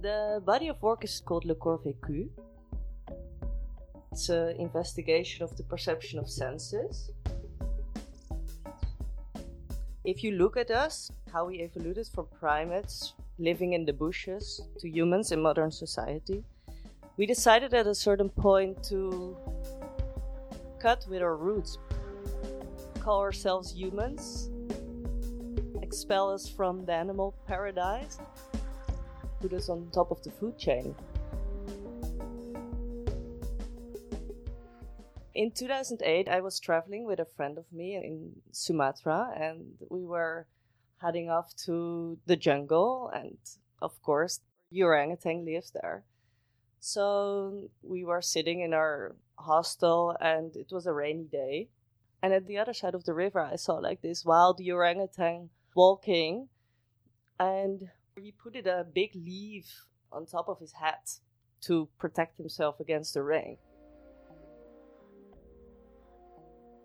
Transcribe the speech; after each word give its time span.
The 0.00 0.40
body 0.46 0.68
of 0.68 0.80
work 0.80 1.04
is 1.04 1.20
called 1.20 1.44
Le 1.44 1.54
Corps 1.54 1.78
Vécu. 1.78 2.30
It's 4.12 4.30
an 4.30 4.56
investigation 4.56 5.44
of 5.44 5.54
the 5.58 5.62
perception 5.62 6.18
of 6.18 6.26
senses. 6.26 7.10
If 10.02 10.24
you 10.24 10.32
look 10.32 10.56
at 10.56 10.70
us, 10.70 11.10
how 11.30 11.48
we 11.48 11.58
evolved 11.58 12.08
from 12.14 12.28
primates 12.40 13.12
living 13.38 13.74
in 13.74 13.84
the 13.84 13.92
bushes 13.92 14.62
to 14.78 14.88
humans 14.88 15.32
in 15.32 15.42
modern 15.42 15.70
society, 15.70 16.44
we 17.18 17.26
decided 17.26 17.74
at 17.74 17.86
a 17.86 17.94
certain 17.94 18.30
point 18.30 18.82
to 18.84 19.36
cut 20.78 21.04
with 21.10 21.20
our 21.20 21.36
roots, 21.36 21.76
call 23.00 23.20
ourselves 23.20 23.74
humans, 23.74 24.48
expel 25.82 26.30
us 26.30 26.48
from 26.48 26.86
the 26.86 26.94
animal 26.94 27.34
paradise, 27.46 28.18
put 29.40 29.52
us 29.52 29.68
on 29.68 29.90
top 29.90 30.10
of 30.10 30.22
the 30.22 30.30
food 30.30 30.58
chain. 30.58 30.94
In 35.34 35.50
2008, 35.52 36.28
I 36.28 36.40
was 36.40 36.60
traveling 36.60 37.06
with 37.06 37.20
a 37.20 37.24
friend 37.24 37.56
of 37.56 37.64
me 37.72 37.94
in 37.94 38.32
Sumatra, 38.52 39.32
and 39.34 39.78
we 39.88 40.04
were 40.04 40.46
heading 40.98 41.30
off 41.30 41.54
to 41.64 42.18
the 42.26 42.36
jungle, 42.36 43.10
and 43.14 43.38
of 43.80 44.02
course, 44.02 44.40
orangutan 44.76 45.44
lives 45.44 45.70
there. 45.70 46.04
So 46.80 47.70
we 47.82 48.04
were 48.04 48.22
sitting 48.22 48.60
in 48.60 48.74
our 48.74 49.16
hostel, 49.38 50.16
and 50.20 50.54
it 50.56 50.72
was 50.72 50.86
a 50.86 50.92
rainy 50.92 51.24
day. 51.24 51.68
And 52.22 52.34
at 52.34 52.46
the 52.46 52.58
other 52.58 52.74
side 52.74 52.94
of 52.94 53.04
the 53.04 53.14
river, 53.14 53.40
I 53.40 53.56
saw 53.56 53.74
like 53.76 54.02
this 54.02 54.24
wild 54.24 54.60
orangutan 54.60 55.48
walking, 55.74 56.48
and 57.38 57.88
he 58.22 58.32
put 58.32 58.56
it 58.56 58.66
a 58.66 58.86
big 58.94 59.14
leaf 59.14 59.86
on 60.12 60.26
top 60.26 60.48
of 60.48 60.58
his 60.58 60.72
hat 60.72 61.10
to 61.62 61.88
protect 61.98 62.36
himself 62.36 62.80
against 62.80 63.14
the 63.14 63.22
rain. 63.22 63.56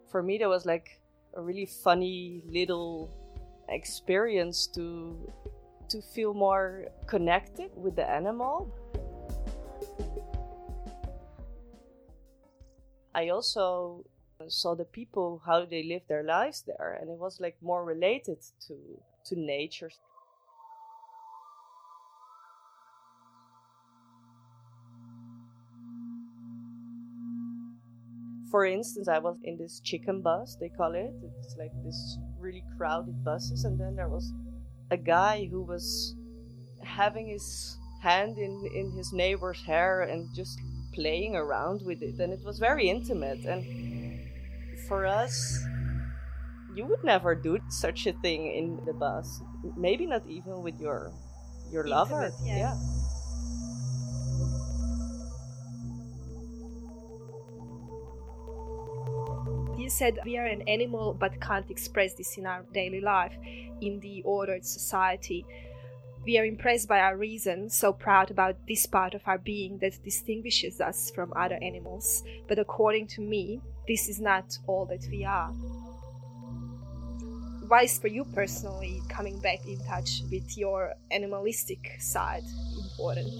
For 0.09 0.21
me, 0.23 0.37
that 0.37 0.49
was 0.49 0.65
like 0.65 1.01
a 1.33 1.41
really 1.41 1.65
funny 1.65 2.41
little 2.47 3.11
experience 3.69 4.67
to 4.67 5.31
to 5.89 6.01
feel 6.01 6.33
more 6.33 6.85
connected 7.05 7.69
with 7.75 7.95
the 7.95 8.09
animal. 8.09 8.73
I 13.13 13.29
also 13.29 14.03
saw 14.47 14.75
the 14.75 14.85
people 14.85 15.41
how 15.45 15.65
they 15.65 15.83
live 15.83 16.01
their 16.07 16.23
lives 16.23 16.63
there 16.65 16.97
and 16.99 17.09
it 17.09 17.17
was 17.17 17.39
like 17.39 17.55
more 17.61 17.85
related 17.85 18.37
to 18.67 18.75
to 19.25 19.39
nature 19.39 19.89
for 28.55 28.65
instance 28.65 29.09
i 29.09 29.19
was 29.19 29.37
in 29.43 29.57
this 29.57 29.81
chicken 29.81 30.21
bus 30.21 30.55
they 30.61 30.69
call 30.69 30.93
it 30.95 31.13
it's 31.39 31.55
like 31.59 31.73
this 31.83 31.99
really 32.39 32.63
crowded 32.77 33.17
buses 33.23 33.65
and 33.65 33.79
then 33.79 33.95
there 33.95 34.07
was 34.07 34.31
a 34.91 34.97
guy 34.97 35.45
who 35.51 35.61
was 35.61 36.15
having 36.81 37.27
his 37.27 37.77
hand 38.01 38.37
in 38.37 38.53
in 38.79 38.91
his 38.99 39.11
neighbor's 39.11 39.61
hair 39.63 40.03
and 40.03 40.21
just 40.33 40.57
playing 40.93 41.35
around 41.35 41.81
with 41.83 42.01
it 42.01 42.17
and 42.19 42.31
it 42.31 42.43
was 42.45 42.57
very 42.59 42.87
intimate 42.89 43.43
and 43.43 43.65
for 44.87 45.05
us, 45.05 45.65
you 46.75 46.85
would 46.85 47.03
never 47.03 47.35
do 47.35 47.57
such 47.69 48.05
a 48.07 48.13
thing 48.21 48.47
in 48.47 48.85
the 48.85 48.93
bus. 48.93 49.41
Maybe 49.75 50.05
not 50.05 50.27
even 50.27 50.61
with 50.61 50.79
your 50.79 51.11
your 51.71 51.85
Intimate, 51.85 51.97
lover. 51.97 52.31
Yeah. 52.43 52.57
yeah. 52.57 52.75
You 59.85 59.91
said 59.91 60.17
we 60.25 60.35
are 60.39 60.47
an 60.47 60.63
animal 60.67 61.13
but 61.13 61.39
can't 61.39 61.69
express 61.69 62.15
this 62.15 62.39
in 62.39 62.47
our 62.47 62.63
daily 62.73 63.01
life, 63.01 63.33
in 63.81 63.99
the 63.99 64.23
ordered 64.23 64.65
society. 64.65 65.45
We 66.25 66.39
are 66.39 66.43
impressed 66.43 66.87
by 66.87 67.01
our 67.01 67.15
reason, 67.15 67.69
so 67.69 67.93
proud 67.93 68.31
about 68.31 68.55
this 68.67 68.87
part 68.87 69.13
of 69.13 69.21
our 69.27 69.37
being 69.37 69.77
that 69.81 70.03
distinguishes 70.03 70.81
us 70.81 71.11
from 71.11 71.31
other 71.35 71.59
animals. 71.61 72.23
But 72.47 72.57
according 72.57 73.09
to 73.09 73.21
me, 73.21 73.61
this 73.87 74.09
is 74.09 74.19
not 74.19 74.57
all 74.65 74.87
that 74.87 75.05
we 75.11 75.23
are. 75.23 75.51
Why 77.67 77.83
is 77.83 77.99
for 77.99 78.07
you 78.07 78.25
personally 78.25 79.03
coming 79.07 79.37
back 79.37 79.67
in 79.67 79.77
touch 79.85 80.23
with 80.31 80.57
your 80.57 80.95
animalistic 81.11 81.91
side 81.99 82.45
important? 82.83 83.31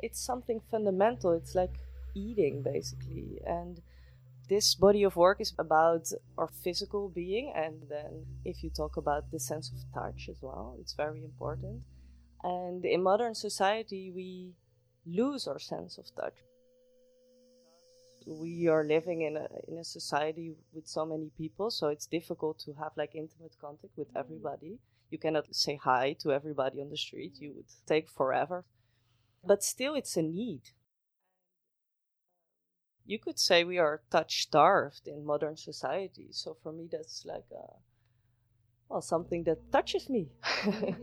It's 0.00 0.20
something 0.20 0.60
fundamental. 0.70 1.32
It's 1.32 1.54
like 1.54 1.72
eating, 2.14 2.60
basically. 2.60 3.40
And 3.46 3.80
this 4.54 4.74
body 4.74 5.02
of 5.02 5.14
work 5.16 5.38
is 5.40 5.52
about 5.58 6.04
our 6.38 6.50
physical 6.64 7.08
being. 7.08 7.46
And 7.64 7.74
then, 7.88 8.12
if 8.44 8.56
you 8.62 8.70
talk 8.70 8.96
about 8.96 9.30
the 9.30 9.40
sense 9.40 9.66
of 9.74 9.78
touch 9.98 10.28
as 10.32 10.38
well, 10.42 10.76
it's 10.80 10.94
very 11.04 11.22
important. 11.30 11.78
And 12.42 12.84
in 12.84 13.02
modern 13.02 13.34
society, 13.34 14.04
we 14.18 14.28
lose 15.20 15.42
our 15.50 15.58
sense 15.58 15.98
of 15.98 16.06
touch 16.20 16.38
we 18.26 18.68
are 18.68 18.84
living 18.84 19.22
in 19.22 19.36
a 19.36 19.46
in 19.68 19.78
a 19.78 19.84
society 19.84 20.54
with 20.72 20.86
so 20.86 21.04
many 21.04 21.30
people, 21.36 21.70
so 21.70 21.88
it's 21.88 22.06
difficult 22.06 22.58
to 22.60 22.72
have 22.74 22.92
like 22.96 23.14
intimate 23.14 23.56
contact 23.60 23.96
with 23.96 24.08
mm-hmm. 24.08 24.18
everybody. 24.18 24.78
You 25.10 25.18
cannot 25.18 25.54
say 25.54 25.76
hi 25.76 26.16
to 26.20 26.32
everybody 26.32 26.80
on 26.80 26.90
the 26.90 26.96
street. 26.96 27.34
You 27.38 27.52
would 27.56 27.70
take 27.86 28.08
forever. 28.08 28.64
But 29.44 29.62
still 29.62 29.94
it's 29.94 30.16
a 30.16 30.22
need. 30.22 30.62
You 33.04 33.18
could 33.18 33.38
say 33.38 33.64
we 33.64 33.78
are 33.78 34.02
touch 34.10 34.42
starved 34.42 35.08
in 35.08 35.24
modern 35.24 35.56
society. 35.56 36.28
So 36.30 36.56
for 36.62 36.72
me 36.72 36.88
that's 36.90 37.24
like 37.24 37.44
a, 37.52 37.74
well 38.88 39.02
something 39.02 39.44
that 39.44 39.72
touches 39.72 40.08
me. 40.08 40.28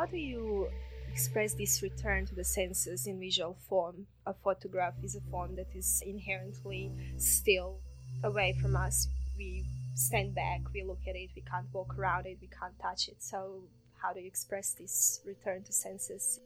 how 0.00 0.06
do 0.06 0.16
you 0.16 0.66
express 1.12 1.52
this 1.52 1.82
return 1.82 2.24
to 2.24 2.34
the 2.34 2.44
senses 2.44 3.06
in 3.06 3.20
visual 3.20 3.54
form? 3.68 4.06
A 4.24 4.32
photograph 4.32 4.94
is 5.02 5.14
a 5.14 5.20
form 5.30 5.56
that 5.56 5.74
is 5.74 6.02
inherently 6.06 6.90
still 7.18 7.80
away 8.24 8.56
from 8.60 8.76
us. 8.76 9.08
We 9.36 9.64
stand 9.94 10.34
back, 10.34 10.60
we 10.72 10.82
look 10.82 11.00
at 11.08 11.16
it, 11.16 11.30
we 11.34 11.42
can't 11.42 11.66
walk 11.72 11.98
around 11.98 12.26
it, 12.26 12.38
we 12.40 12.48
can't 12.48 12.78
touch 12.80 13.08
it. 13.08 13.16
So, 13.22 13.62
how 14.00 14.12
do 14.12 14.20
you 14.20 14.26
express 14.26 14.72
this 14.72 15.20
return 15.26 15.62
to 15.64 15.72
senses? 15.72 16.40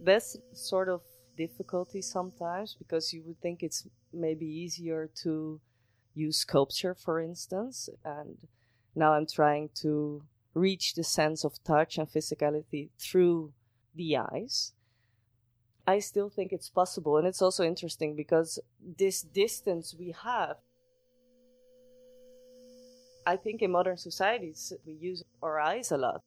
That's 0.00 0.36
sort 0.52 0.88
of 0.88 1.02
difficulty 1.36 2.02
sometimes 2.02 2.74
because 2.74 3.12
you 3.12 3.22
would 3.26 3.40
think 3.40 3.62
it's 3.62 3.86
maybe 4.12 4.46
easier 4.46 5.10
to 5.22 5.60
use 6.14 6.38
sculpture, 6.38 6.94
for 6.94 7.20
instance. 7.20 7.88
And 8.04 8.36
now 8.94 9.12
I'm 9.12 9.26
trying 9.26 9.70
to 9.82 10.22
reach 10.54 10.94
the 10.94 11.04
sense 11.04 11.44
of 11.44 11.62
touch 11.62 11.98
and 11.98 12.08
physicality 12.08 12.88
through 12.98 13.52
the 13.94 14.16
eyes. 14.16 14.72
I 15.86 16.00
still 16.00 16.28
think 16.28 16.52
it's 16.52 16.68
possible. 16.68 17.16
And 17.16 17.26
it's 17.26 17.42
also 17.42 17.62
interesting 17.62 18.16
because 18.16 18.58
this 18.80 19.22
distance 19.22 19.94
we 19.96 20.14
have, 20.24 20.56
I 23.26 23.36
think 23.36 23.60
in 23.60 23.72
modern 23.72 23.96
societies, 23.96 24.72
we 24.86 24.92
use 24.92 25.24
our 25.42 25.58
eyes 25.58 25.90
a 25.90 25.96
lot. 25.96 26.20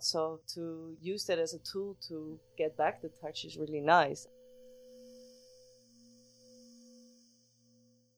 So 0.00 0.40
to 0.54 0.96
use 1.02 1.26
that 1.26 1.38
as 1.38 1.52
a 1.52 1.58
tool 1.58 1.98
to 2.08 2.38
get 2.56 2.78
back 2.78 3.02
the 3.02 3.10
touch 3.20 3.44
is 3.44 3.58
really 3.58 3.82
nice. 3.82 4.26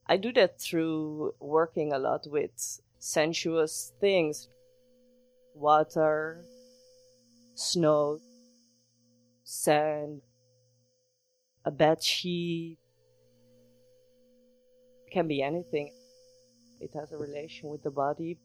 I 0.06 0.16
do 0.16 0.32
that 0.34 0.60
through 0.60 1.34
working 1.40 1.92
a 1.92 1.98
lot 1.98 2.26
with 2.28 2.80
sensuous 2.98 3.92
things 4.00 4.48
water, 5.54 6.44
snow, 7.54 8.20
sand, 9.42 10.22
a 11.64 11.70
bed 11.72 12.02
sheet. 12.02 12.78
It 15.06 15.12
can 15.12 15.26
be 15.26 15.42
anything. 15.42 15.92
It 16.80 16.90
has 16.94 17.12
a 17.12 17.18
relation 17.18 17.68
with 17.68 17.82
the 17.82 17.90
body. 17.90 18.38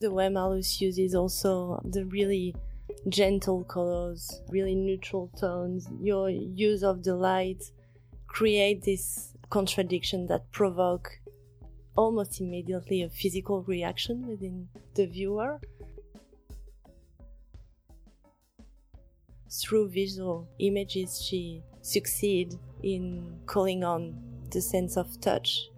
The 0.00 0.10
way 0.10 0.28
Malus 0.28 0.80
uses 0.80 1.14
also 1.14 1.80
the 1.84 2.04
really 2.06 2.54
gentle 3.08 3.64
colors, 3.64 4.42
really 4.48 4.74
neutral 4.74 5.30
tones, 5.38 5.88
your 6.00 6.30
use 6.30 6.82
of 6.82 7.02
the 7.02 7.14
light 7.14 7.62
create 8.26 8.82
this 8.82 9.32
contradiction 9.50 10.26
that 10.26 10.50
provoke 10.52 11.10
almost 11.96 12.40
immediately 12.40 13.02
a 13.02 13.08
physical 13.08 13.62
reaction 13.62 14.26
within 14.26 14.68
the 14.94 15.06
viewer. 15.06 15.60
Through 19.60 19.88
visual 19.88 20.48
images, 20.58 21.22
she 21.22 21.62
succeed 21.80 22.58
in 22.82 23.40
calling 23.46 23.84
on 23.84 24.14
the 24.50 24.60
sense 24.60 24.96
of 24.96 25.20
touch 25.20 25.70